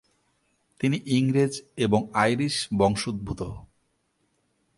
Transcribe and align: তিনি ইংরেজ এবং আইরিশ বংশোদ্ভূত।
তিনি 0.79 0.97
ইংরেজ 1.05 1.53
এবং 1.77 2.01
আইরিশ 2.13 2.55
বংশোদ্ভূত। 2.77 3.41